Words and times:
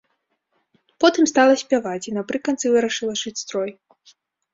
Потым 1.03 1.23
стала 1.31 1.53
спяваць, 1.63 2.07
і 2.07 2.13
напрыканцы 2.19 2.65
вырашыла 2.77 3.13
шыць 3.23 3.35
строй. 3.43 3.69